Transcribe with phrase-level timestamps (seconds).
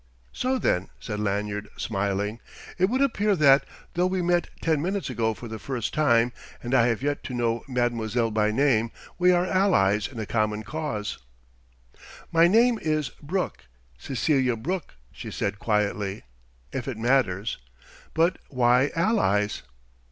[0.33, 2.39] So then," said Lanyard, smiling,
[2.79, 6.31] "it would appear that, though we met ten minutes ago for the first time
[6.63, 10.63] and I have yet to know mademoiselle by name we are allies in a common
[10.63, 11.19] cause."
[12.31, 13.65] "My name is Brooke
[13.99, 16.23] Cecelia Brooke," she said quietly
[16.71, 17.59] "if it matters.
[18.15, 19.61] But why 'allies'?"